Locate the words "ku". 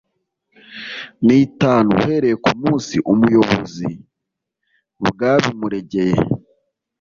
2.43-2.51